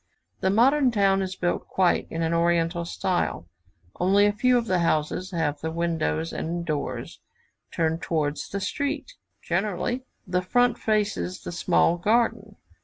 [0.39, 3.45] The modern town is built quite in the Oriental style;
[3.99, 7.19] only a few of the houses have the windows and doors
[7.71, 12.55] turned towards the streets; generally the front faces the small garden.